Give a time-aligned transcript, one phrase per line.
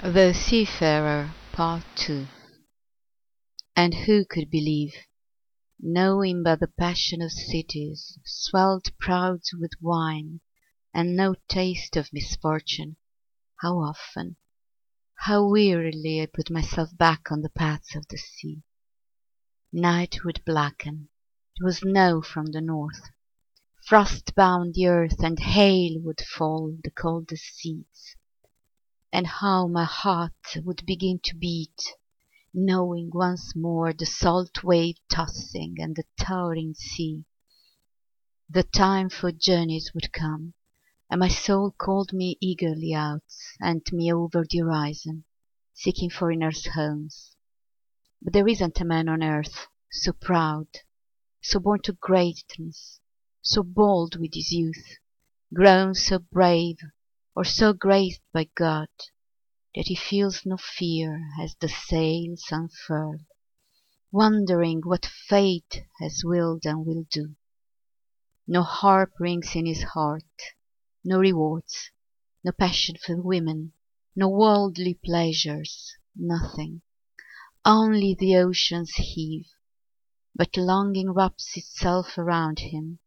[0.00, 1.34] THE SEAFARER
[3.74, 4.94] And who could believe,
[5.80, 10.40] knowing but the passion Of cities, swelled proud with wine,
[10.94, 12.94] and no taste Of misfortune,
[13.60, 14.36] how often,
[15.16, 18.62] how wearily I put myself back on the paths of the sea.
[19.72, 21.08] Night would blacken,
[21.56, 23.02] it would snow from the north,
[23.84, 28.14] Frost bound the earth, and hail would fall the coldest seeds,
[29.10, 30.34] And how my heart
[30.64, 31.94] would begin to beat,
[32.52, 37.24] knowing once more The salt wave tossing and the towering sea.
[38.50, 40.52] The time for journeys would come,
[41.08, 43.24] and my soul Called me eagerly out,
[43.58, 45.24] and me over the horizon,
[45.72, 47.34] Seeking foreigners' homes.
[48.20, 50.68] But there isn't a man on earth So proud,
[51.40, 53.00] so born to greatness,
[53.40, 54.98] so bold with his youth,
[55.54, 56.76] Grown so brave
[57.38, 58.88] or so graced by God,
[59.76, 63.20] That he feels no fear as the sails unfurl,
[64.10, 67.36] Wondering what Fate has willed and will do.
[68.48, 70.24] No harp rings in his heart,
[71.04, 71.92] no rewards,
[72.42, 73.72] No passion for women,
[74.16, 76.82] no worldly pleasures, Nothing,
[77.64, 79.46] only the oceans heave,
[80.34, 82.98] But longing wraps itself around him,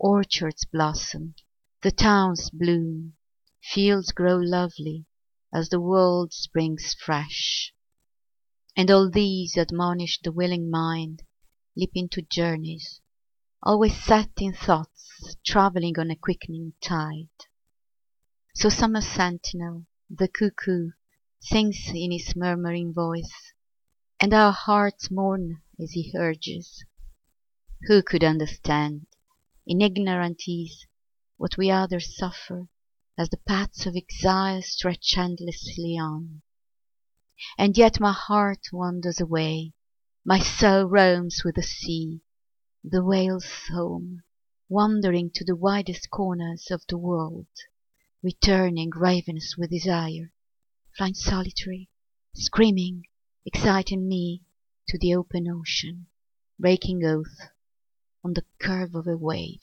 [0.00, 1.36] Orchards blossom,
[1.82, 3.14] the towns bloom,
[3.60, 5.06] fields grow lovely
[5.52, 7.72] As the world springs fresh.
[8.76, 11.22] And all these admonish the willing mind
[11.76, 13.00] Leap into journeys,
[13.62, 17.28] always set in thoughts Travelling on a quickening tide.
[18.54, 20.90] So summer sentinel, the cuckoo,
[21.40, 23.52] Sings in his murmuring voice,
[24.20, 26.84] And our hearts mourn as he urges.
[27.88, 29.06] Who could understand,
[29.66, 30.86] in ignorant ease,
[31.36, 32.68] What we others suffer,
[33.18, 36.40] as the paths of exile Stretch endlessly on?
[37.58, 39.74] And yet my heart wanders away,
[40.24, 42.20] my soul roams with the sea,
[42.84, 44.22] The whale's home,
[44.68, 47.48] wandering to the widest corners of the world,
[48.22, 50.32] Returning ravenous with desire,
[50.96, 51.90] flying solitary,
[52.36, 53.02] Screaming,
[53.44, 54.44] exciting me
[54.86, 56.06] to the open ocean,
[56.56, 57.50] Breaking oath
[58.22, 59.62] on the curve of a wave.